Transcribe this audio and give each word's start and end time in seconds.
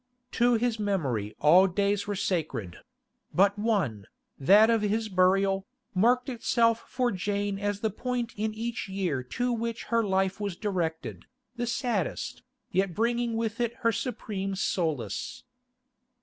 To 0.31 0.55
his 0.55 0.79
memory 0.79 1.35
all 1.39 1.67
days 1.67 2.07
were 2.07 2.15
sacred; 2.15 2.77
but 3.35 3.59
one, 3.59 4.07
that 4.39 4.67
of 4.71 4.81
his 4.81 5.09
burial, 5.09 5.67
marked 5.93 6.27
itself 6.27 6.89
for 6.89 7.11
Jane 7.11 7.59
as 7.59 7.81
the 7.81 7.91
point 7.91 8.33
in 8.35 8.51
each 8.55 8.89
year 8.89 9.21
to 9.21 9.53
which 9.53 9.83
her 9.93 10.03
life 10.03 10.39
was 10.39 10.55
directed, 10.55 11.25
the 11.55 11.67
saddest, 11.67 12.41
yet 12.71 12.95
bringing 12.95 13.35
with 13.35 13.61
it 13.61 13.75
her 13.85 13.91
supreme 13.91 14.55
solace. 14.55 15.43